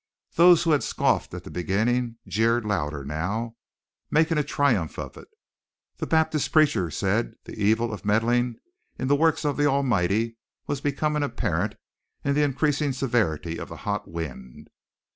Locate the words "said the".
6.89-7.53